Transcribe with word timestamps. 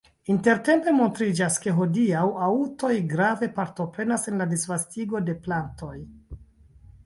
Intertempe 0.35 0.93
montriĝas, 0.99 1.57
ke 1.65 1.73
hodiaŭ 1.81 2.23
aŭtoj 2.47 2.91
grave 3.13 3.51
partoprenas 3.61 4.27
en 4.35 4.43
la 4.43 4.51
disvastigo 4.57 5.25
de 5.31 5.41
plantoj. 5.49 5.95